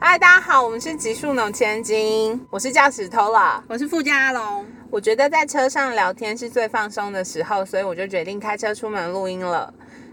[0.00, 4.66] 嗨，大家好，我们是极速农千金，我是驾驶 Tola，我是副驾阿龙。
[4.90, 9.72] 我觉得在车上聊天是最放松的时候，所以我就决定开车出门录音了。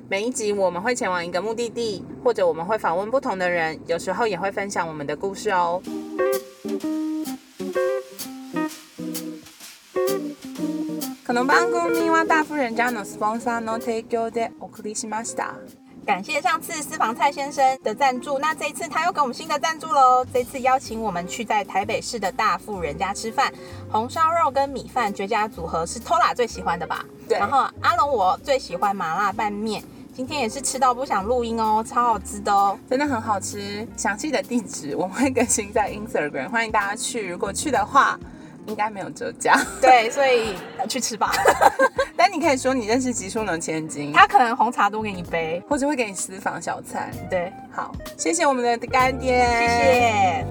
[0.09, 5.81] 每一集我们会前往一个目的地，或者我们会访问不同的人，有时候也会分享我们的故事哦。
[11.25, 15.55] 可能帮公咪哇大富人家のスポンサーの提供でお送りしました。
[16.08, 20.24] 感谢上次私房菜先生的赞助，那这一次他又给我们新的赞助喽。
[20.32, 23.52] 这次邀请我们去在台北市的大富人家吃饭，
[23.90, 27.04] 红烧肉跟米饭绝佳组合是 Tola 最喜欢的吧？
[27.28, 32.78] 对然后阿龙我最喜欢麻辣拌面，今天也是吃到不想录音哦，超好吃的哦。
[32.88, 33.86] 真的很好吃。
[33.94, 37.28] 详细的地址我们会更新在 Instagram，欢迎大家去。
[37.28, 38.18] 如果去的话，
[38.68, 41.32] 应该没有折价， 对，所以呃去吃吧。
[42.14, 45.62] 但你可以说你认识吉叔能千金，他可能红茶多给你一杯。
[45.68, 47.10] 或者会给你私房小菜。
[47.30, 49.94] 对，好，谢谢我们的干爹，谢。
[49.94, 50.46] 谢。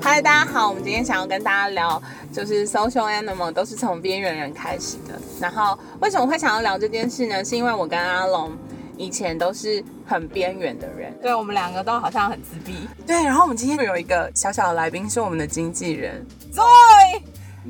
[0.00, 2.00] 嗨，大家好，我们今天想要跟大家聊，
[2.32, 5.18] 就是 social animal 都是从边缘人开始的。
[5.40, 7.44] 然后为什么会想要聊这件事呢？
[7.44, 8.52] 是因为我跟阿龙
[8.96, 11.12] 以前都是很边缘的人。
[11.20, 12.88] 对我们两个都好像很自闭。
[13.06, 17.22] 对，然后我们今天有一个小小的来宾是我们的经纪人，Joy，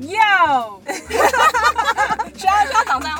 [0.07, 0.81] 哟，
[2.35, 3.11] 需要需要掌声。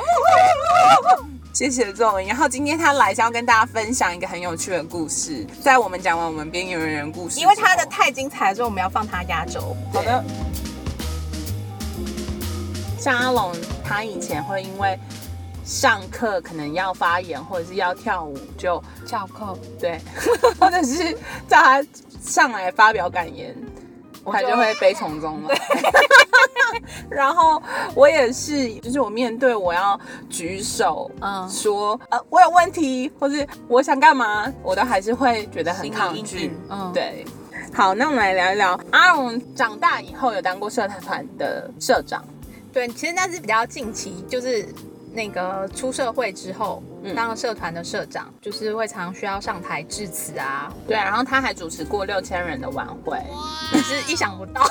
[1.52, 2.26] 谢谢仲文。
[2.26, 5.46] 然后今天他来是要跟大家分享一个很有趣的故事。
[5.62, 9.76] 在我们讲完我们边缘人故事，因为他的太精彩了，所以我们要放他压轴。
[9.92, 10.24] 好的。
[12.98, 13.52] 像阿龙，
[13.84, 14.98] 他以前会因为
[15.64, 19.98] 上课可能要发言或者是要跳舞，就翘课，对，
[20.60, 21.12] 或者是
[21.48, 21.84] 叫他
[22.22, 23.54] 上来发表感言，
[24.24, 25.58] 他就会悲从中来。
[27.08, 27.62] 然后
[27.94, 29.98] 我也是，就是我面对我要
[30.28, 36.52] 举手，嗯说呃我有问题，或是我想干嘛，我都还是会觉得很抗拒。
[36.68, 37.24] 嗯对。
[37.72, 42.24] 好，那我们来聊一聊阿荣长大以后有当过社团的社长，
[42.72, 44.64] 对，其实那是比较近期，就是
[45.14, 47.14] 那个出社会之后，嗯。
[47.14, 53.18] 当了社团的社长，就是会常需要上台致辞啊，对，然后他还主持过六千人的晚会，
[53.70, 54.62] 只是意想不到。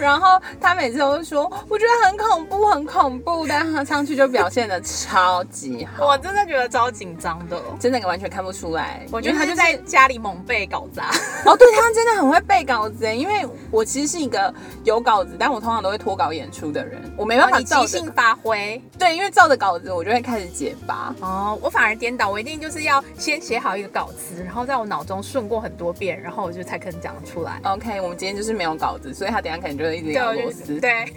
[0.00, 9.04] 然后他每次都会说，我觉得很恐怖，很恐怖，但他上去就表现的超级好，我真的觉得超紧张的，真的完全看不出来。
[9.10, 11.10] 我觉得他就在家里猛背稿子啊。
[11.44, 14.52] 哦，对他真的很会背稿子耶，因为我其实是一个
[14.84, 21.14] 有稿子，但我通常都会脱稿演出的人，我没办法即兴发挥对，因为照着稿子我就会开始结巴。
[21.20, 27.60] 哦，我反而颠倒，我一定就是要先写好一个稿子，然后在我脑中顺过很多遍，然后我就才可能讲得出来。
[27.64, 30.80] OK，我们今天就是没有稿子，所以他等下可能就会一直咬我就螺丝。
[30.80, 31.12] 对，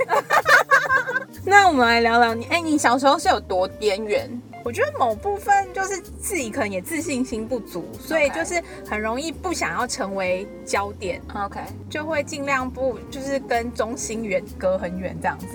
[1.46, 4.30] 那我们来聊聊你，哎，你小时候是有多边缘？
[4.64, 11.60] 我觉得某部分就是自己可能也自信心不足，所以就是很容易不想要成为焦点，OK，
[11.90, 15.48] 就会尽量不就是跟中心远隔很远这样子。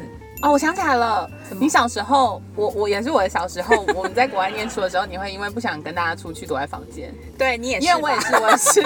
[0.43, 8.83] 哦，我想起来了你小时候，我我也是我的小时候，我们在国外念书的时候，你会因为不想跟大家出去，躲在房间，对你也是，因为我也是，我也是。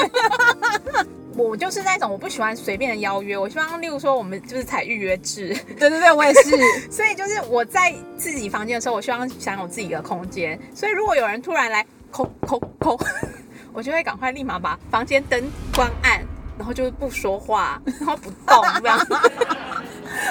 [1.37, 5.49] 我就是那种我不喜欢随便的邀约，我希望例如说我们就是采预约制，
[5.79, 6.51] 对对对，我也是。
[6.91, 10.59] 所以就是我在自己房间的时候，我希望享有自己的空间。
[10.75, 12.99] 所以如果有人突然来抠抠抠，
[13.73, 15.43] 我就会赶快立马把房间灯
[15.75, 16.21] 关暗，
[16.59, 18.99] 然后就是不说话，然后不动这样。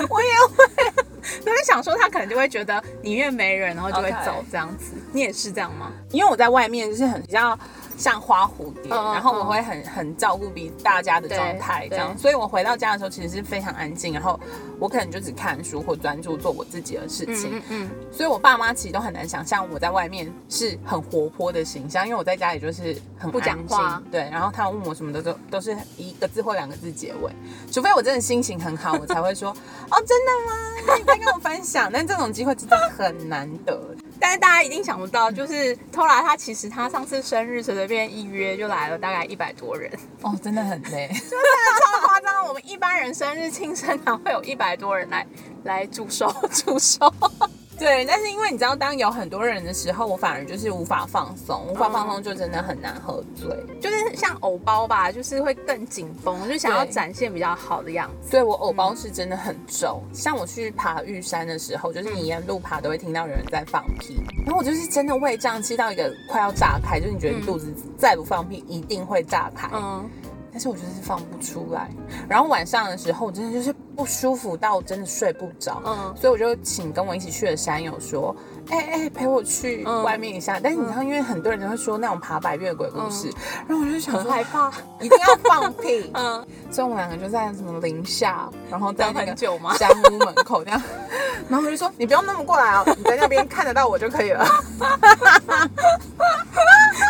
[0.09, 1.03] 我也会。
[1.41, 4.93] 我就想说，他可能就会觉得里面没人，然后就会走这样子。
[5.11, 5.91] 你也是这样吗？
[6.11, 7.57] 因为我在外面就是很比较
[7.99, 14.39] 像花蝴蝶，嗯然后我会很很照顾比大家的状态这样，所以我回到家的时候其实是非常安静，然后
[14.79, 17.57] 我可能就只看书或专注做我自己的事情。
[17.57, 24.01] 嗯嗯所以我爸妈其实都很难想象我在外面是很活泼的形象，因为我在家里就是很不讲话。
[24.09, 27.31] 对，然后他们问我什么的都都是一个字或两个字结尾，
[27.69, 29.49] 除非我真的心情很好，我才会说
[29.91, 30.53] 哦真的吗？
[30.87, 33.77] 那你在跟我分享，但这种机会真的很难得。
[34.19, 41.07] 但是大家一定想不到，就是偷来他其实他上次生日随随便一约就来了大概一百多人，哦，真的很累。
[41.07, 41.45] 真的
[41.81, 42.47] 超夸张。
[42.47, 45.25] 我们一般人生日庆生哪会有一百多人来
[45.63, 47.13] 来祝寿祝寿？
[47.79, 53.47] 对，但是因为你知道，当有很多人的时候，我反而就是无法放松，无法放松就真的很难喝醉。
[53.79, 58.31] 就是像偶包吧，就是会更紧绷，就想要展现比较好的样子。
[58.31, 60.03] 所以我偶包是真的很重。
[60.11, 69.69] 像我去爬玉山的时候，就是你沿路爬都会听到有人在放屁，然后我就是真的胃胀气到一个快要炸开，就是你觉得你肚子再不放屁一定会炸开。
[69.73, 70.09] 嗯，
[70.51, 71.89] 但是我就是放不出来。
[72.27, 75.81] 然后晚上的时候，我真的就是不舒服到真的睡不着。
[75.85, 78.33] 嗯所以我就请跟我一起去的山友说
[78.71, 80.57] ：“哎、哎、陪我去嗯外面一下。
[80.63, 83.29] 但是你知道，因为很多人都会说那种爬百越鬼故事，
[83.67, 84.71] 然后我就想说害怕。
[85.01, 86.09] 一定要放屁。
[86.15, 90.81] 嗯，所以我们两个就在什么零下，然后在那个很久吗山屋门口这样，
[91.49, 94.45] 然后我就说：“你不用那么过来哦，你在那边看得到我就可以了。”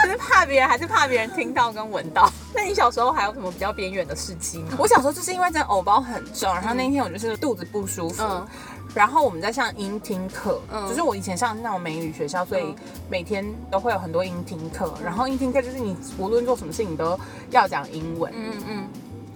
[0.05, 2.27] 是怕别人，还是怕别人听到跟闻到？
[2.55, 4.71] 那你小时候还有什么比较边缘的事情吗？
[4.79, 8.47] 我小时候就是因为真的偶包很重，然后那一天我就是肚子不舒服，嗯。
[8.95, 10.87] 然后我们在上音听课，嗯。
[10.87, 12.75] 就是我以前上那种美语学校，所以嗯。
[13.09, 17.19] 每天都会有很多音听课，然后音听课就是你无论做什么事情你都
[17.51, 18.87] 要讲英文，嗯嗯。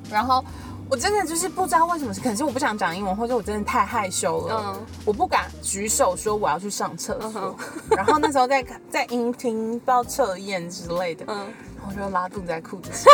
[0.10, 0.42] 然后
[0.90, 4.86] 我真的就是不知道为什么，可能是我不想讲英文，或者我真的太害羞了，嗯。
[5.04, 7.56] 我不敢举手说我要去上厕所，嗯
[7.98, 11.36] 然后那时候在在音听不知道测验之类的，嗯，
[11.76, 13.14] 然后我就拉肚子在裤子上，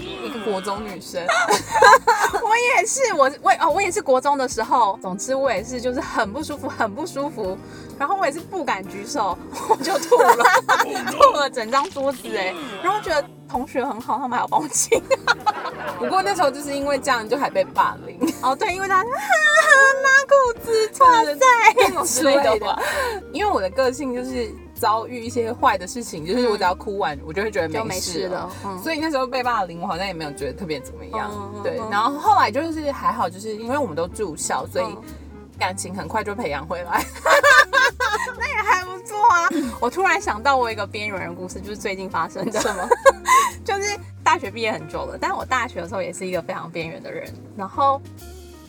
[0.00, 1.24] 一个国中女生。
[2.42, 7.56] 我也是，我我哦，我也是国中的时候，总之我也是就是很不舒服，很不舒服，
[7.98, 9.36] 然后我也是不敢举手，
[9.68, 10.44] 我就吐了，
[11.12, 15.00] 吐了整张桌子哎，然后觉得同学很好，他们还要帮我清。
[15.98, 18.18] 不过那时候就是因为这样，就还被霸凌。
[18.42, 19.10] 哦，对，因为他哈哈
[20.02, 21.36] 拉裤子，哇塞，
[21.76, 22.78] 那种之类的吧。
[23.32, 28.50] 因为我的个性就是遭遇一些坏的事情，就是我只要哭完，我就会觉得没事了
[28.82, 31.30] 所以那时候被霸凌，我好像也没有觉得特别怎么样。
[31.62, 35.02] 对然后后来就是还好，就是因为我们都住校，所以嗯
[35.58, 37.04] 感情很快就培养回来。
[38.38, 39.48] 那也还不错啊。
[39.78, 42.58] 我突然想到我有一个边缘人故事，就是最近发生的。
[42.58, 42.88] 什么？
[43.62, 47.30] 就是大学毕业很久了，但我大学的时候也是一个非常边缘的人。
[47.54, 48.00] 然后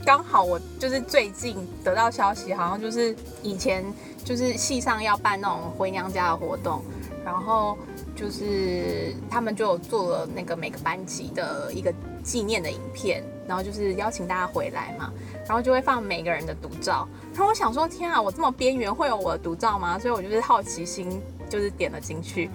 [0.05, 3.85] 刚好我就是最近得到消息，好像就是以前
[4.23, 6.81] 就是戏上要办那种回娘家的活动，
[7.23, 7.77] 然后
[8.15, 11.93] 就是他们就有做了那个每个班级的一个
[12.23, 15.11] 纪念的影片，然后就是邀请大家回来嘛，
[15.47, 17.07] 然后就会放每个人的独照。
[17.33, 19.97] 然后我想说，天啊，我这么边缘，会有我的独照吗？
[19.97, 22.49] 所以我就是好奇心，就是点了进去。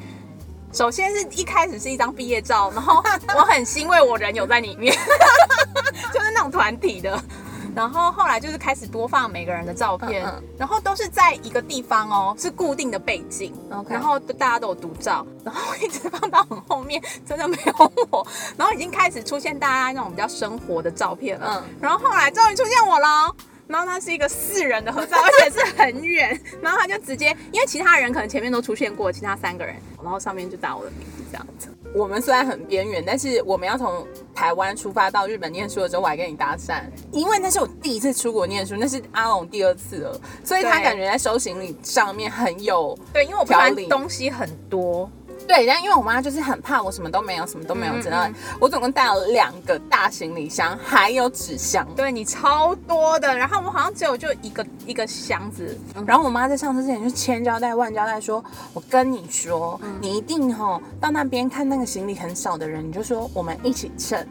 [0.76, 3.02] 首先是一开始是一张毕业照，然后
[3.34, 4.94] 我很欣慰我人有在里面，
[6.12, 7.18] 就是那种团体的。
[7.74, 18.26] 然后后来就是开始播放每个人的照片，嗯嗯然后都是在一个地方哦，是固定的背景 OK 然后大家都有独照，然后一直放到很后面，真的没有我，
[18.58, 23.34] 然后已经开始出现大家那种比较生活的照片了，嗯然后后来终于出现我了。
[23.66, 26.38] 然后它是一个四人的合照，而且是很远。
[26.62, 31.68] 然后他就直接，因为其他人可能前面都出现过，其他三个人，然后上面就打我的名字这样子。
[31.94, 45.10] 我们虽然很边缘，但是我们要从台湾出发到日本念书的时候，我还跟你搭讪，因为那是我第一次出国念书，那是阿龙第二次了，所以他感觉在收行李上面很有对，因为我不喜欢东西很多，
[45.46, 51.86] 对，但因为我妈就是很怕我什么都没有，什么都没有，嗯知道、嗯我总共带了两个大行李箱，还有纸箱。
[51.94, 53.36] 对你超多的。
[53.36, 58.44] 然后我好像只有就一个一个箱子，然后我妈在上车之前就千交代万交代说
[58.74, 64.26] ：“我跟你说，嗯你一定吼到那边看那个行李很少的人，你就说我们一起称，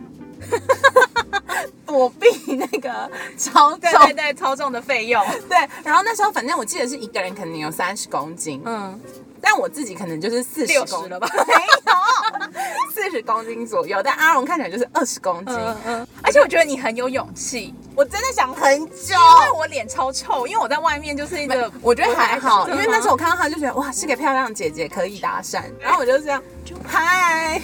[1.85, 3.79] 躲避那个超重。
[3.79, 5.23] 对对对，超重的费用。
[5.47, 8.99] 对，然后那时候反正我记得是一个人可能有三十公斤，嗯，
[9.47, 11.29] 但我自己可能就是四十60公了吧？
[11.47, 15.55] 没有，四十公斤左右，但阿荣看起来就是二十公斤。
[15.55, 26.41] 嗯嗯，而且我觉得你很有勇气，我真的想很久，因为我脸超臭，因为我在外面就是一个，我觉得还好，因为那时候我看到他就觉得哇是个漂亮姐姐，可以搭讪，然后我就这样，
[26.83, 27.61] 嗨，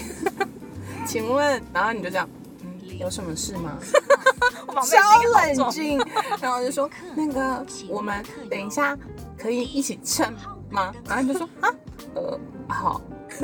[1.08, 2.29] 请问，然后你就这样，
[2.63, 3.75] 嗯，有什么事吗？
[4.86, 6.00] 超冷静，
[6.39, 8.98] 然后我就说那个我们等一下
[9.38, 10.34] 可以一起称
[10.72, 10.94] 吗？
[11.08, 11.70] 然后你就说啊，
[12.16, 13.01] 呃，好。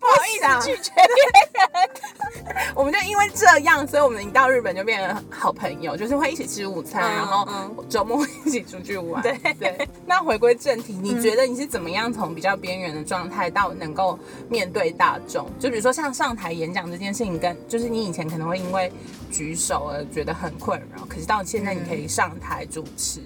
[0.00, 9.22] 不好意思啊拒绝别人，我们就因为这样，所以我们一到日本就变成好朋友，就是会一起吃午餐，嗯然后嗯周末一起出去玩。
[9.22, 9.88] 对对。
[10.06, 14.18] 那回归正题，你觉得你是怎么样从比较边缘的状态到能够
[14.48, 15.46] 面对大众？
[15.58, 18.90] 就比如说像上台演讲这件事情，跟就是你以前可能会因为
[19.30, 23.20] 举手而觉得很困扰，可是到现在你可以上台主持。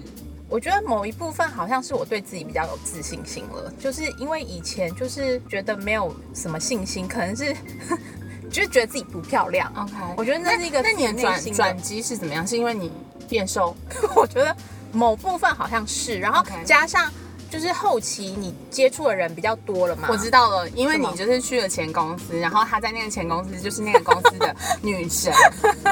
[0.49, 7.55] 我觉得某一部分好像是我对自己比较有自信心了，就是因为以前就是觉得没有什么信心，可能是
[8.51, 9.71] 就是觉得自己不漂亮。
[9.75, 12.45] OK，我觉得那是一个那你的转转机是怎么样？
[12.47, 12.91] 是因为你
[13.27, 13.75] 变瘦？
[14.15, 14.55] 我觉得
[14.91, 17.11] 某部分好像是，然后 OK 加上
[17.53, 20.07] 就是后期你接触的人比较多了嘛。
[20.09, 25.31] 我知道了，因为你就是去了前公司，然后她在那个前公司就是那个公司的女神，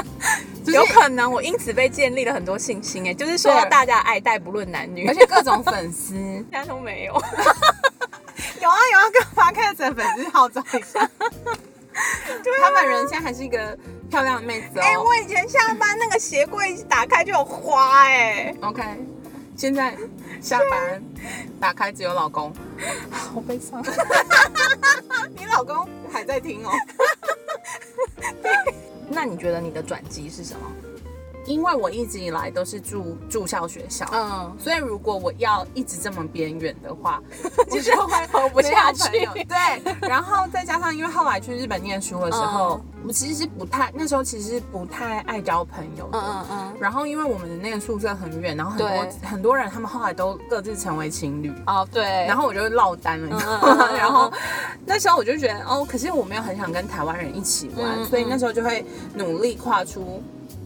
[0.64, 6.14] 就是有可能我因此被建立了很多信心，哎，就是受到大家爱戴，不论男女，而且各种粉丝。
[6.16, 7.12] 现在都没有。
[7.12, 7.20] 有
[8.68, 11.08] 啊有啊，跟 p 开 d 粉丝号召一下。
[12.42, 13.78] 就她本人现在还是一个
[14.10, 14.82] 漂亮的妹子哦。
[14.82, 18.82] 哎、我以前下班那个鞋柜打开就有花哎、OK，
[19.56, 19.96] 现在
[20.42, 21.02] 下班
[21.60, 22.52] 打开只有老公，
[23.10, 23.82] 好悲伤。
[25.36, 26.70] 你老公还在听哦。
[29.08, 30.66] 那你觉得你的转机是什么？
[31.46, 37.20] 因为我一直以来都是住住校学校，嗯，所以如果我要一直这么边缘的话，
[37.68, 37.92] 其实
[38.30, 46.18] 活不下去对，然后再加上因为后来去日本念书的时候，我其实是不太那时候其实是不太爱交朋友的。
[46.18, 46.74] 嗯嗯嗯。
[46.80, 51.52] 然后因为我们的那个宿舍很远，然后很多很多人他们后来都各自成为情侣。
[51.66, 52.02] 哦，对。
[52.26, 53.88] 然后我就落单了，你知道嗯嗯嗯吗？
[53.90, 54.32] 嗯然后
[54.86, 58.84] 那时候我就觉得，哦，可是我没有很想跟台湾人一起玩，嗯所以那时候就会
[59.14, 60.22] 努力跨出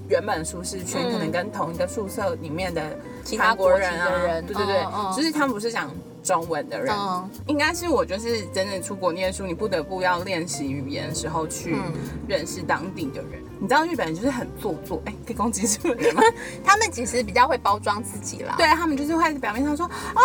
[0.08, 5.90] 原本舒适圈，嗯可能跟同一个宿舍里面的其他韩国人啊人对对对，就是他们不是讲
[6.22, 11.92] 中文的人，嗯应该是我就是真正出国念书，你不得不要练习语言的时候去嗯
[12.28, 13.42] 认识当地的人。
[13.58, 16.20] 你知道日本人就是很做作，哎，可以攻击日本人吗？
[16.62, 18.54] 他们其实比较会包装自己啦。
[18.58, 20.20] 对他们就是会表面上说哦很好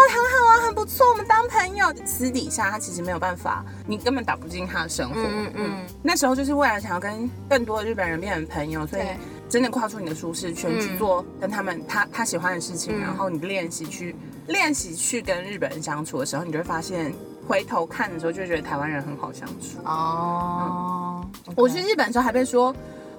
[0.52, 1.94] 啊，很不错，我们当朋友。
[2.06, 5.16] 私底下他其实没有办法，你根本打不进他的生活。
[5.16, 5.72] 嗯嗯嗯
[6.04, 9.18] 那时候就是为了想要跟更多的日本人变成朋友，所以对
[9.52, 14.16] 真的跨出你的舒适圈嗯去做跟他们他他喜欢的事情，嗯然后你练习去
[14.48, 17.14] 练习去跟日本人相处的时候，你就会发现。
[17.48, 19.80] 回头看的时候，就觉得台湾人很好相处。
[19.84, 21.26] 哦，
[21.58, 22.74] 我去日本的时候还被说，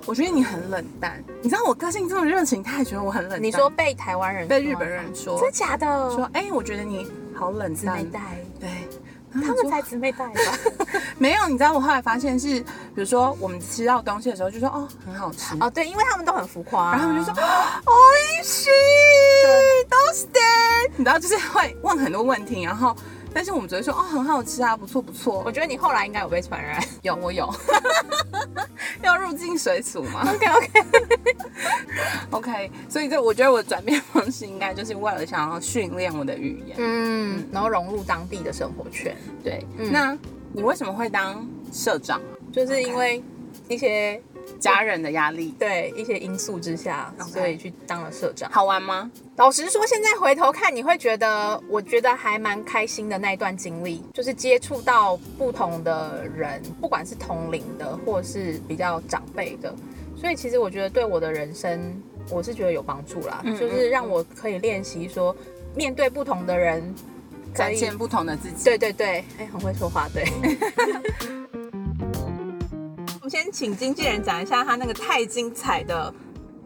[0.06, 1.22] 我觉得你很冷淡。
[1.42, 3.42] 你知道我个性这么热情，他也觉得我很冷淡。
[3.42, 5.86] 你说被台湾人被日本人说，真假的？
[6.12, 8.02] 说，哎、我觉得你好冷淡。
[8.58, 8.70] 对，
[9.34, 10.40] 他们才姊妹带吧？
[11.18, 11.48] 没有。
[11.48, 17.92] 你知道我后来发现是，比如说我们吃到东西的时候，就说哦很好吃，哦，对，因为他们都很浮夸，然后他们就说哦
[18.40, 18.68] 一し
[19.88, 20.40] 都是的，
[20.96, 22.96] 你知道就是会问很多问题，然后
[23.34, 25.50] 但是我们只会说哦很好吃啊，不错不错我。
[25.52, 26.82] 觉得你后来应该有被传染。
[27.02, 27.48] 有我有，
[29.02, 30.46] 要入境水土吗 OK
[32.30, 36.76] OK，？OK，所以这我觉得我的转变方式应该就是为了想要训练我的语言。
[36.78, 40.16] 嗯，然后融入当地的生活圈，对，嗯那
[40.52, 42.20] 你为什么会当社长？
[42.52, 43.22] 就是因为
[43.68, 44.20] 一些
[44.58, 48.50] 家人的压力对一些因素之下所以去当了社长。
[48.50, 49.10] 好玩吗？
[49.36, 59.74] 老实说，现在回头看，你会觉得，我觉得还蛮开心的那一段经历，就是接触到不同的人，不管是同龄的，或是比较长辈的，
[60.16, 65.34] 所以其实我觉得对我的人生，我是觉得有帮助啦，嗯就是让我可以练习说，
[65.74, 66.94] 面对不同的人，
[67.54, 68.64] 展现不同的自己。
[68.64, 70.24] 对对对，哎，很会说话，对。
[73.52, 76.12] 请经纪人讲一下他那个太精彩的，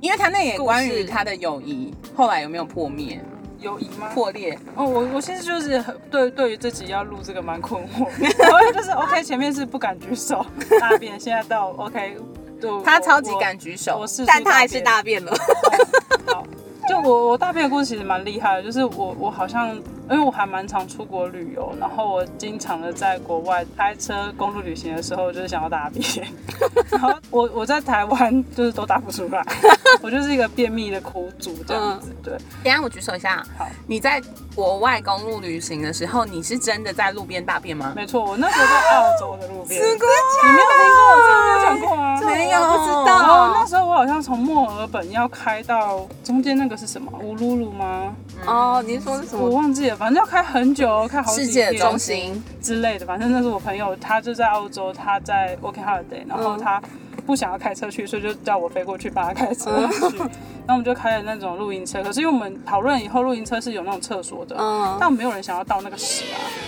[0.01, 3.21] 因为他那也关于他的友谊后来有没有破灭、
[3.59, 4.09] 友谊吗？
[4.15, 4.57] 破裂。
[4.77, 8.07] 哦，我我其实就是很对对于自己要录这个蛮困惑，
[8.39, 10.47] 然后就是 OK 前面是不敢举手
[10.81, 12.17] 大便，现在到 OK，
[12.61, 15.33] 对，他超级敢举手我，是但他还是大便了。
[16.27, 16.47] 好，
[16.89, 19.77] 就我我大便的故事其实蛮厉害的，就是我我好像
[20.09, 26.27] 因为我还蛮常出国旅游，然后我经常的在国外开车公路旅行的时候，就是想要大便，
[26.91, 29.45] 然后我我在台湾就是都大不出来，
[30.03, 32.35] 我就是一个便秘的苦主这样子，对。
[32.63, 33.45] 等下我举手一下。
[33.59, 34.23] 好，你在
[34.55, 37.93] 国外公路旅行的时候，你是真的在路边大便吗？
[37.97, 42.21] 没错，我那时候在澳洲的路边， 是你没有听过，我真的没有讲过吗？
[42.25, 43.67] 没有，不知然后那。
[43.67, 48.15] 时候我好像从墨尔本要开到中间那个是什么乌鲁鲁吗？
[48.47, 49.57] 哦，你是说是什么我？
[49.57, 53.07] 忘记了，反正要开很久，开好几世界中心，之类的。
[53.07, 56.81] 反正那是我朋友，他就在澳洲，他在 working holiday，然后他
[57.25, 60.19] 不想要开车去，所以就叫我飞过去帮他开车 去。
[60.67, 66.25] 然后我们就开了那种露营车，可是因为我们讨论以后，露营车是有那种厕所的，嗯但没有人想要倒那个屎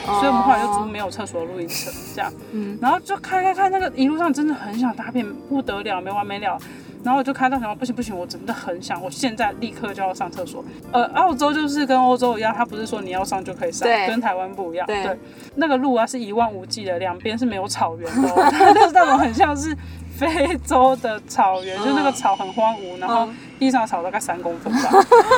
[0.06, 2.32] 啊，所以我们后来就租没有厕所的露营车，这样。
[2.52, 6.56] 嗯然后就开开开，那个一路上真的很想大便，不得了，没完没了。
[7.04, 10.64] 然后我就开到想说不行不行，我真的很想，我现在立刻就要上厕所。
[10.92, 14.86] 呃，澳洲就是跟欧洲一样，它不是说你要上就可以上，跟台湾不一样。
[14.86, 15.18] 对
[15.54, 19.76] 那个路啊是一望无际的，两边是没有草原的、哦，它就是那种很像是
[20.16, 24.90] 非洲的草原，就那个草很荒芜，然后嗯地上草大概三公分吧。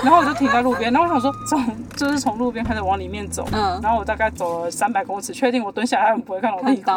[0.02, 6.90] 然后我就停在路边，然后我想说从就是从路边开始往里面走，嗯然后我大概走了三百公尺，确定我蹲下来他们不会看到我屁股。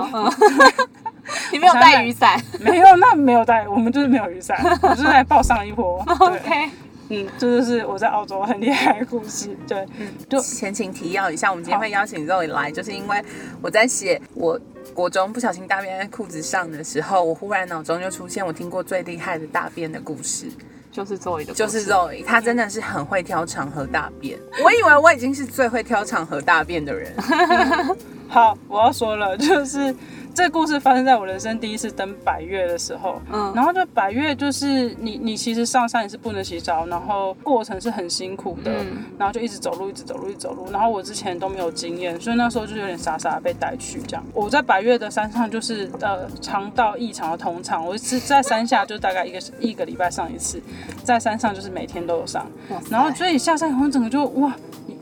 [1.52, 6.04] 你没有带雨伞 没有，那没有带，我们就是没有雨伞， 我就是来报上一波。
[6.20, 6.70] ？OK，
[7.10, 9.56] 嗯，这就是我在澳洲很厉害的故事。
[9.68, 13.24] 对，嗯就前情提要一下，我们今天会邀请 Zoe 来，就是因为
[13.62, 14.60] 我在写我
[14.94, 20.48] 国中不小心大便在裤子上的时候，我忽然脑中就出现我听过最厉害的大便的故事，
[20.92, 24.38] 就是 Zoe 的，就是 Zoe，她真的是很会挑场合大便。
[24.64, 27.14] 我以为我已经是最会挑场合大便的人，
[28.28, 29.96] 好，我要说了，就是
[30.34, 40.68] 这个故事发生在我人生第一次登百越的时候，嗯然后就百越就是你你其实上山也是不能洗澡，然后过程是很辛苦的，嗯然后就一直走路，一直走路，一直走路。
[40.72, 44.26] 然后我之前都没有经验，所以那时候就有点傻傻的被带去这样。
[44.34, 50.60] 我在百越的山上就是呃肠道异常的通畅，我是在山下就大概一个一个礼拜上一次，
[51.04, 52.48] 在山上就是每天都有上。
[52.70, 54.52] 哇然后所以下山以后整个就哇。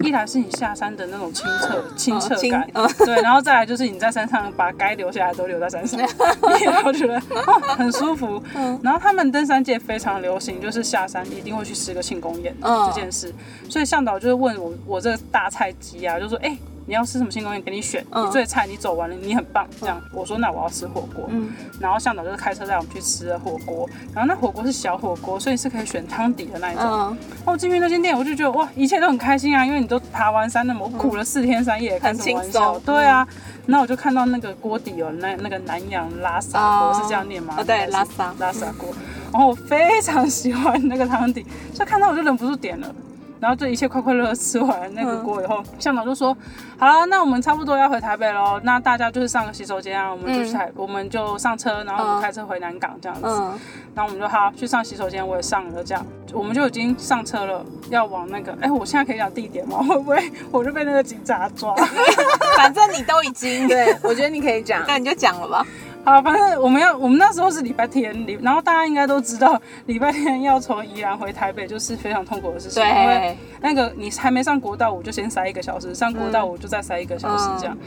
[0.03, 5.99] 一来是你下山的那种清澈 清澈清感，嗯对，然后再来就是你在山上把该留下来都留在山上，
[6.65, 8.41] 然后觉得哦很舒服。
[8.55, 13.33] 嗯然后他们登山界非常流行，就是下山一定会去吃个庆功宴嗯这件事。
[13.69, 16.57] 所以向导就是问我我这个大菜鸡啊，就说哎。
[16.85, 17.61] 你要吃什么庆功宴？
[17.61, 19.67] 给你选，嗯你最菜，你走完了，你很棒。
[19.79, 21.25] 这样，我说那我要吃火锅。
[21.29, 26.83] 嗯然后向导就是开车带我们去吃了火锅，然后那火锅是小火锅，所以是可以选汤底的那一种。
[26.85, 32.79] 嗯，哦，进去那间店，我就觉得哇，一切都很开心啊，因为你都爬完山了嘛，我苦了四天三夜，开什么玩笑？
[32.79, 33.27] 对啊，
[33.65, 37.55] 那我就看到那个锅底有，那那个南洋拉萨锅、哦是这样念吗？
[37.57, 38.89] 哦对拉萨拉萨锅，
[39.31, 42.93] 然后我非常喜欢那个汤底，所以看到我就忍不住点了。
[43.41, 46.35] 然后这一切快快乐乐吃完那个锅以后，向导就说
[46.77, 48.61] ：“好了，那我们差不多要回台北喽。
[48.63, 53.23] 那大家就是上个洗手间啊，我们就去台，我们就上车，然后我们嗯开车回南港这样子。
[53.27, 53.59] 嗯
[53.93, 59.79] 然后我们就好去上洗手间，我也上了，这样我们就已经上车了，要往那个，哎，我现在可以讲地点吗？
[59.79, 61.75] 会不会我就被那个警察抓？
[62.55, 64.81] 反正你都已经， 对，我觉得你可以讲。
[64.87, 65.65] 那你就讲了吧。
[66.03, 77.77] 好，反正我们要，我们那时候是礼拜天，礼，然后大家应该都知道，礼拜天要从宜兰回台北就是非常痛苦的事情，因为，那个你还没上国道五就先塞一个小时，上国道五就再塞一个小时这样。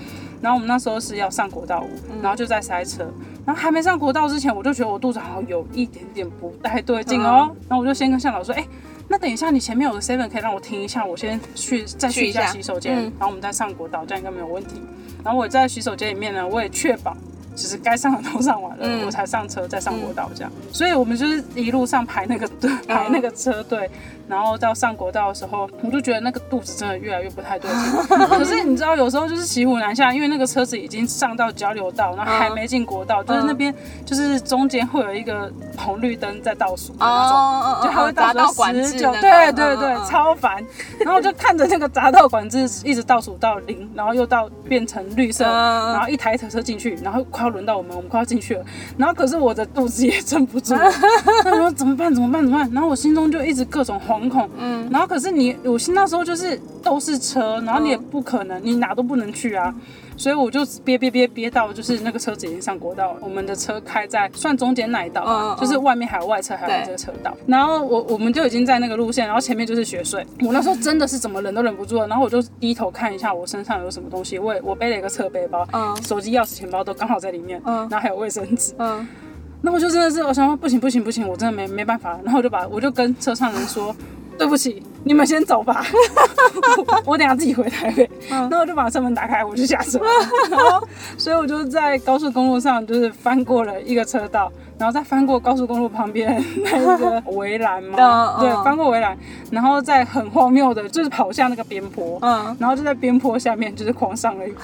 [0.40, 1.90] 然后我们那时候是要上国道五，
[2.22, 3.04] 然后就在塞车，
[3.44, 7.50] 然后还没上国道之前，我就觉得我肚子好像有一点点不太对劲哦。
[7.68, 8.64] 然后我就先跟向导说，哎、
[9.08, 14.80] 那等一下，你前面有个 seven 可以让我停一下，我先去再去一下洗手间，嗯然后我们再上国道，这样应该没有问题。
[15.24, 17.16] 然后我在洗手间里面呢，我也确保。
[17.54, 20.52] 其实该上的都上完了，嗯我才上车，再上国道这样。
[20.72, 23.90] 所以我们就是一路上排那个队，排那个车队，
[24.28, 28.16] 然后到上国道的时候，我就觉得那个肚子真的越来越不太对劲。
[28.26, 37.38] 可是你知道，有时候就是骑虎难下，因为那个车子已经上到交流道，然后还没进国道，就是那边就是中间会有一个红绿灯在倒数的那种。
[37.38, 40.64] 哦就它会倒数管制十九，对对对超烦。
[41.00, 48.64] 然后我就看着那个匝道管制一直倒数到零，然后又到变成绿色，嗯然后一台车车进去，然后快要轮到我们，我们快要进去了。
[48.96, 50.90] 然后可是我的肚子也撑不住了，
[51.44, 52.12] 那我说怎么办？
[52.14, 52.42] 怎么办？
[52.42, 52.70] 怎么办？
[52.72, 54.48] 然后我心中就一直各种惶恐。
[54.58, 59.74] 嗯然后可是你，我心那时候就是都是车，然后你也不可能，你哪都不能去啊。
[60.16, 67.36] 所以我就憋憋憋憋到，就是那个车子已经上国道了，我们的车开在算中间那一道吧，嗯嗯就是外面还有外侧还有对这个车道。
[67.46, 70.24] 然后我我们就已经在那个路线，然后前面就是雪水。
[70.40, 78.74] 我那时候真的是怎么忍都忍不住了，然后我就低头看一下我身上有什么东西，我也我背了一个侧背包，嗯手机、钥匙、钱包都刚好在里面，嗯然后还有卫生纸。
[78.78, 79.06] 嗯
[79.66, 82.20] 那我就真的是，我想说不行不行不行，我真的没没办法了。
[82.22, 83.96] 然后我就把我就跟车上人说，
[84.36, 85.84] 对不起，你们先走吧，
[86.86, 88.08] 我我等下自己回台北。
[88.28, 90.00] 然后我就把车门打开，我就下车。
[90.50, 99.16] 然后所以我就在高速公路上就是翻过了一个车道，然后再翻过高速公路旁边 那个围栏嘛，对，翻过围栏，
[99.50, 104.62] 然后再很荒谬的就是跑下那个边坡，嗯，然后就在边坡下面就是狂上了一波。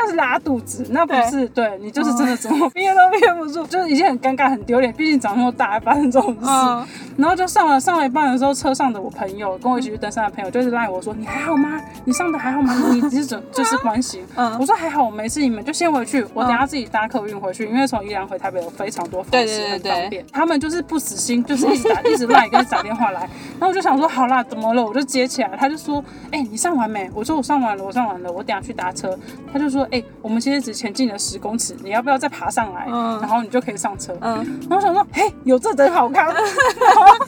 [0.00, 6.40] 那是拉肚子，那不是对你就是真的怎么憋都憋不住，就是已经很尴尬很丢脸，毕竟长那么大还发生这种事。
[6.46, 6.86] 嗯
[7.18, 11.80] 然后就上了上了一半的时候，车上的我朋友跟我一起去登山的朋友就是赖我说你还好吗？
[12.04, 12.72] 你上的还好吗？
[12.92, 14.22] 你你是怎就是关心？
[14.36, 20.26] 嗯我说还好，我没事，你们就先回去，我等下自己搭客运回去，因为从宜兰回台北有非常多方对式对对对很方便。
[20.32, 23.22] 他们就是不死心，就是一直打一直赖跟打电话来，
[23.58, 24.84] 然后我就想说好啦，怎么了？
[24.84, 27.10] 我就接起来，他就说哎、你上完没？
[27.12, 29.18] 我说我上完了，我上完了，我等下去搭车。
[29.52, 32.86] 他就说哎、我们其实只前进了十公尺，你要不要再爬上来？
[32.88, 34.16] 嗯然后你就可以上车。
[34.20, 34.36] 嗯
[34.68, 36.36] 然后我想说，嘿，有这等好康，然
[36.94, 37.26] 后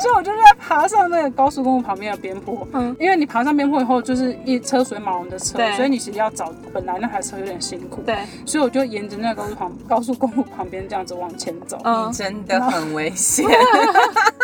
[0.00, 13.46] 所以我就在爬上那个高速公路旁边的边坡，嗯因为你爬上边坡以后，就是一车水马龙的车，所以你其实要找本来那台车有点辛苦，对，所以我就沿着那个高速旁高速公路旁边这样子往前走，嗯真的很危险。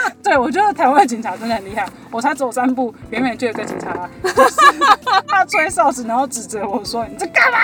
[0.23, 4.57] 对我觉得台湾的警察真的很厉害，我才走三步，远远就有个警察，就是
[5.27, 7.59] 他吹哨子，然后指着我说你在干嘛？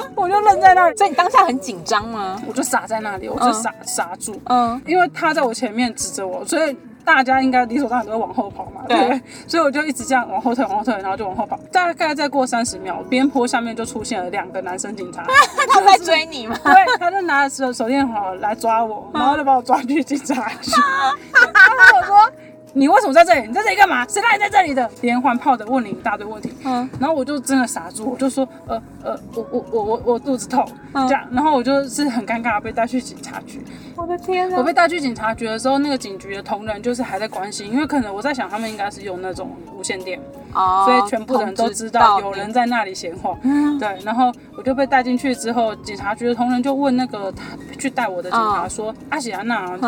[0.16, 2.40] 我就愣在那里，所以你当下很紧张吗？
[2.46, 4.80] 我就傻在那里，我就傻、傻住，嗯。
[4.86, 9.22] 因为他在我前面指着我，所以大家应该理所当然都会往后跑嘛，对对？
[9.46, 11.58] 所以我就一直这样往后退，往后退，然后就往后跑。
[11.72, 15.24] 大概再过三十秒，边坡下面就出现了两个男生警察，
[15.72, 16.56] 他在追你吗？
[16.64, 20.70] 对，他就拿着手手电筒来抓我，然后就把我抓去警察局。
[20.72, 21.52] 然
[21.92, 22.32] 后我说。
[22.72, 23.48] 你为什么在这里？
[23.48, 24.06] 你在这里干嘛？
[24.06, 24.88] 谁让你在这里的？
[25.00, 33.60] 连环炮的问你一大堆问题，嗯然后我就真的傻住，我就说，呃呃，我我我我我肚子痛，嗯这样，然后我就是很尴尬地被带去警察局。
[34.00, 40.18] 我的天我被带去警察局的时候，那个警局的同仁就是还在关心，因为可能我在想他们应该是用那种无线电，
[40.54, 43.38] 哦所以全部的人都知道有人在那里闲晃。
[43.78, 47.44] 对，然后我就被带进去之后，警察局的同仁就问那个他
[47.78, 49.78] 去带我的警察说：“阿喜安娜，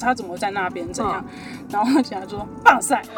[0.00, 0.92] 他怎么在那边？
[0.92, 1.24] 怎样？”
[1.70, 3.00] 然后警察说：“棒赛。”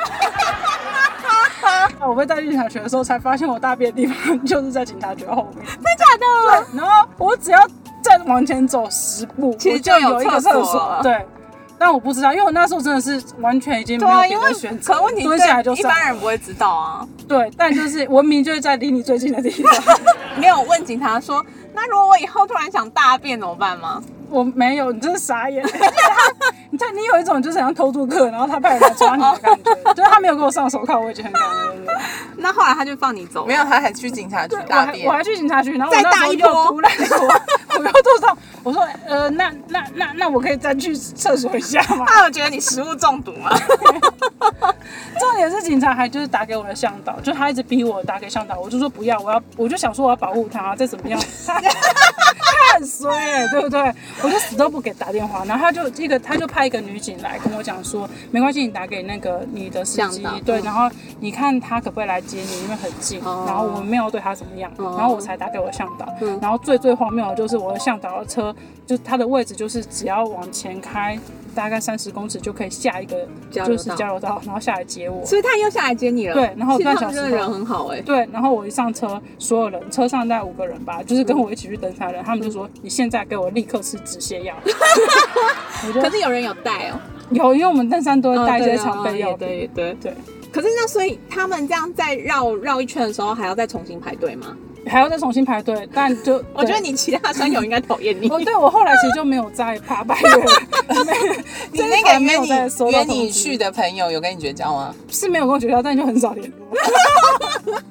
[2.07, 5.65] 我被带进警察局的时候，才发现我大便的地方就是在警察局后面。
[5.65, 6.27] 真假的？
[6.67, 7.67] 对，然后我只要
[8.03, 11.01] 再往前走十步，其实就就有有一个厕所了。
[11.03, 11.25] 对，
[11.79, 15.91] 但我不知道，因为我那时候真的是完全已经没有别的选择，可问题蹲下来就对一上。
[15.91, 17.07] 般人不会知道啊。
[17.29, 19.97] 对，但就是文明就是在离你最近的地方。
[20.37, 24.03] 没有问警察说，那如果我以后突然想大便怎么办吗？
[24.31, 25.63] 我没有，你真是傻眼。
[26.71, 31.93] 你看，你有一种就是想偷渡客，然后他派人来抓你的感觉， 就是他没有给我上手铐，我已经很感恩了。
[32.39, 35.13] 那后来他就放你走，没有，他还去警察局我大便还我。
[35.13, 36.91] 还去警察局，然后我再那时候大一波又突然
[37.85, 42.05] 我我又坐上，我说呃，那那那那我可以再去厕所一下吗？
[42.07, 43.51] 他有觉得你食物中毒吗？
[45.19, 51.21] 重点是警察还就是打给我的向导，就他一直逼我打给向导，我就说不要，我要我就想说我要保护他，再怎么样，
[52.75, 53.81] 很衰哎、对不对？
[54.23, 60.89] 我就死都不给打电话，然后他就一个他就派一个女警来跟我讲说，没关系，你打给那个你的司机，对，嗯然后
[61.21, 63.45] 你看他可不可以来接你，因为很近，哦。
[63.47, 66.39] 然后我没有对他怎么样，哦然后我才打给我向导，嗯。
[66.41, 68.55] 然后最最荒谬的就是我的向导的车，
[68.87, 71.19] 就他的位置就是只要往前开
[71.55, 75.25] 大概三十公尺就可以下一个就是交流道然后下来接我。
[75.25, 76.35] 所以他又下来接你了。
[76.35, 84.55] 对然后半小时人很好哎、对，然后我一上车，所有人车上大概五个人吧，就是跟我一起去登山的人，他们就说你现在给我立刻吃止泻药。
[86.01, 89.71] 可是有人有带哦，有，因为我们登山都会带一些哦常备药对品。
[89.75, 90.13] 对对。
[90.13, 90.15] 对，
[90.53, 94.57] 可是那所以他们这样在绕绕一圈的时候，还要再重新排队吗？
[94.87, 98.29] 还要再重新排队，但就 我觉得你其他山友应该讨厌你。
[98.29, 100.53] 哦，对我后来其实就没有再爬百越了，
[101.05, 101.13] 没
[101.73, 104.95] 你那个没有约你去的朋友有跟你绝交吗？
[105.11, 106.57] 是没有跟我绝交，但就很少联络。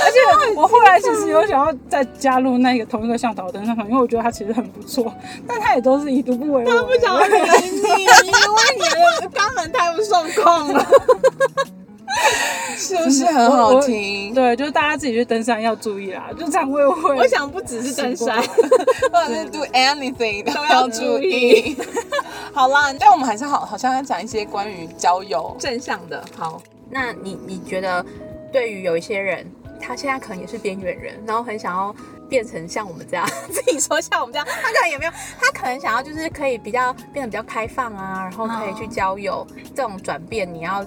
[0.00, 5.12] 而且我后来其实有想要再加入那个同一个向导登山团，因为我觉得他其实很不错，
[5.46, 6.70] 但他也都是已读不为我。
[6.70, 7.24] 他不想理
[7.70, 8.80] 你，因为你
[9.20, 10.86] 的肛门太不受控了。
[12.76, 14.32] 是不是很好听？
[14.32, 17.16] 对，就是大家自己去登山要注意啦，就常会会。
[17.16, 18.40] 我想不只是登山，
[19.12, 21.76] 或者是 do anything 都要要注注意。
[22.54, 25.56] 好啦，但我们还是好，好像要讲一些关于交友。
[25.58, 26.24] 正向的。
[26.36, 28.04] 好，那你你觉得
[28.52, 29.44] 对于有一些人，
[29.80, 31.94] 他现在可能也是边缘人，然后很想要
[32.28, 40.84] 变成像我们这样， 自己说像我们这样，他可能也没有，他可能想要就是可以比较变得比较开放啊，然后可以去交友，这种转变你要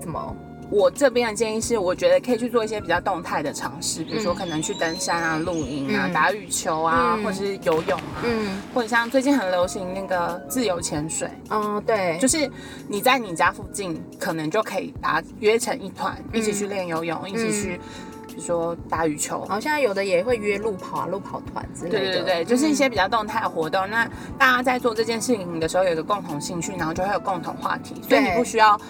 [0.00, 0.36] 怎么？
[0.72, 4.36] 我这边的建议是，我觉得可以去做一些比较动态的尝试，比如说嗯。
[4.36, 6.12] 可能去登山啊、露营啊、嗯。
[6.14, 7.22] 打羽球啊，嗯。
[7.22, 8.62] 或者是游泳啊，嗯。
[8.74, 12.50] 或者像最近很流行那个自由潜水，哦，对，就是
[12.88, 17.80] 你在你家附近，可能就可以把它约成一团，一起去练游泳，一起去，
[18.26, 19.44] 比如说打羽球。
[19.44, 21.98] 好像有的也会约路跑啊、路跑团之类的。
[21.98, 23.86] 对对对，就是一些比较动态的活动。
[23.90, 24.08] 那
[24.38, 28.80] 大家在做这件事情的时候，有一个共同兴趣，然后就会有共同话题，所以你不需要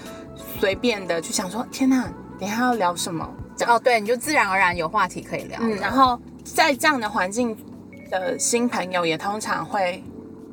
[0.60, 2.02] 随便的去想说，天哪，
[2.38, 3.28] 等一下要聊什么？
[3.66, 5.58] 哦，对，你就自然而然有话题可以聊。
[5.60, 7.56] 嗯，然后在这样的环境
[8.10, 10.02] 的新朋友，也通常会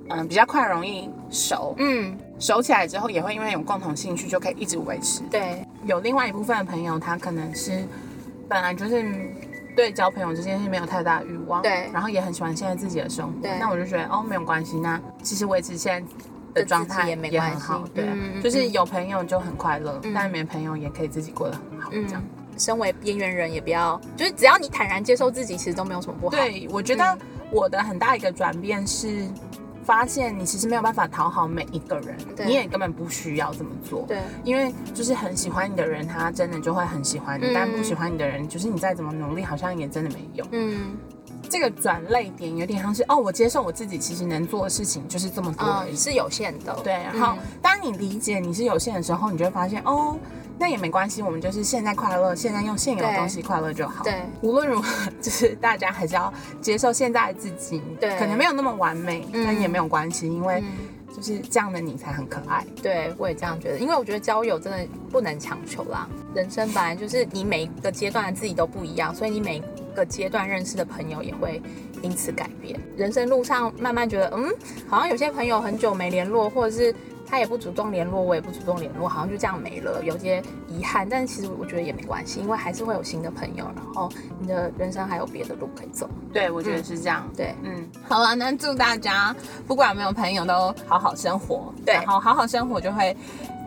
[0.10, 5.22] 嗯比较快容易熟，嗯，熟起来之后，也会因为有共同兴趣，就可以一直维持。
[5.32, 7.84] 对，有另外一部分的朋友，他可能是
[8.48, 9.04] 本来就是
[9.76, 16.14] 对交朋友这件事没有太大的欲望，对然后也很喜欢现在自己的生活，对那我就觉得哦没有关系，那其实维持现在
[16.54, 22.24] 的状态也没关系对啊，嗯嗯就是有朋友就很快乐，嗯但没朋友也可以自己过得很好，这样。
[22.58, 27.18] 身为边缘人也不要，就是只要你坦然接受自己，其实都没有什么不好。，对，我觉得
[27.52, 29.28] 我的很大一个转变是。
[29.82, 34.06] 发现你其实没有办法讨好每一个人，对你也根本不需要这么做。
[34.08, 40.48] 对，因为就是很喜欢你的人，他真的就会很喜欢你；嗯但不喜欢你的人，就是你再怎么努力，好像也真的没用。
[40.52, 40.96] 嗯，
[41.50, 45.92] 这个转泪点有点像是哦，我接受我自己，其实能做的事情就是这么多而已。
[45.94, 46.74] 嗯，是有限的。
[46.84, 50.18] 对，然后、嗯当你理解你是有限的时候，你就会发现哦，
[50.58, 54.04] 那也没关系，我们就是现在快乐，现在用现有的东西快乐就好。
[54.04, 60.68] 对，无论如何，就是大家还是要接受现在的自己，对可能没有那么完美，嗯但也没有关系，因为嗯，
[61.16, 62.66] 就是这样的你才很可爱。
[62.82, 66.08] 对，我也这样觉得，因为我觉得交友真的不能强求啦。
[66.34, 69.62] 人生本来就是你每一个阶段的自己都不一样，所以你每
[69.96, 71.62] 个阶段认识的朋友也会
[72.02, 72.80] 因此改变。
[72.96, 74.54] 人生路上慢慢觉得，嗯，
[74.88, 76.94] 好像有些朋友很久没联络，或者是
[77.30, 81.08] 他也不主动联络，我也不主动联络，好像就这样没了，有些遗憾。
[81.08, 86.10] 但是其实我觉得也没关系，因为还是会有新的朋友，然后你的人生还有别的路可以走。
[86.34, 87.30] 对，我觉得是这样。
[87.38, 89.36] 对，嗯，好了，那祝大家
[89.68, 93.16] 不管有没有朋友都好好生活，对然后好好生活就会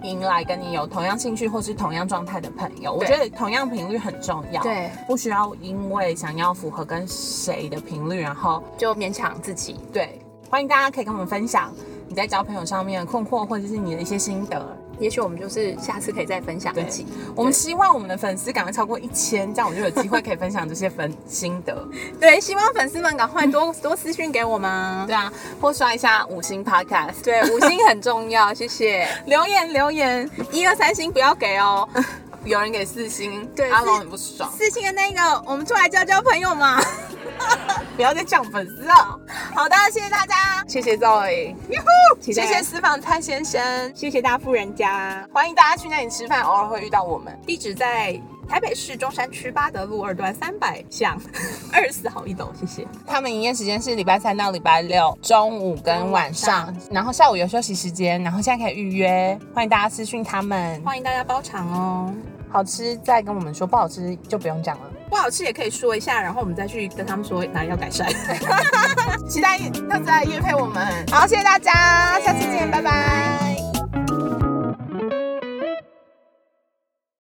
[0.03, 2.93] 迎来跟你有同样兴趣或是同样状态的朋友。
[2.93, 9.77] 我觉得同样频率很重要，对，不需要因为想要符合跟谁的频率，然后就勉强自己。
[9.93, 10.21] 对，
[10.51, 11.73] 欢迎大家可以跟我们分享
[12.13, 14.77] 你在交朋友上面的困惑，或者是你的一些心得。
[14.99, 17.07] 也许我们就是下次可以再分享一对集。
[17.35, 21.89] 我们希望我们的粉丝赶快超过一千，这样我就有机会可以分享这些粉 心得。
[22.21, 25.07] 对，希望粉丝们赶快多多私讯给我们。
[25.07, 29.09] 对啊，或刷一下五星 Podcast，对，五星很重要，谢谢。
[29.25, 31.89] 留言留言，一二三星不要给哦。
[32.45, 36.81] 有人给四星，对阿龙很不爽，四星的那个，我们出来交交朋友嘛。
[37.97, 38.95] 不要再讲粉丝了。
[39.55, 41.55] 好的，谢谢大家，谢谢 Zoe，
[42.21, 45.27] 谢谢私房菜先生，谢谢大富人家。
[45.33, 47.39] 欢迎大家去那里吃饭，偶尔会遇到我们。
[47.47, 51.21] 地址在台北市中山区八德路二段三百巷
[51.73, 52.87] 二十四号一楼，谢谢。
[53.07, 60.83] 他们营业时间是礼拜三到礼拜六中午跟晚上，然后下午有休息时间，然后现在可以预约，欢迎大家私讯他们。
[60.83, 62.13] 欢迎大家包场哦。
[62.53, 64.85] 好吃再跟我们说，不好吃就不用讲了。
[65.09, 68.07] 不好吃也可以说一下，然后我们再去跟他们说哪里要改善。
[69.29, 70.87] 期待下次来约配我们。
[71.11, 73.72] 好，谢谢大家，下次见，拜拜。